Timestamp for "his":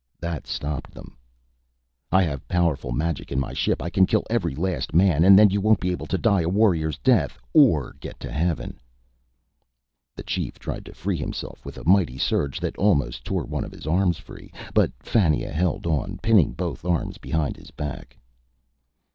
13.73-13.85, 17.55-17.69